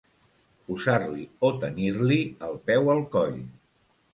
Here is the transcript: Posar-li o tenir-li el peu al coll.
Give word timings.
Posar-li 0.69 1.27
o 1.49 1.51
tenir-li 1.65 2.19
el 2.51 2.59
peu 2.71 2.91
al 2.95 3.07
coll. 3.17 3.37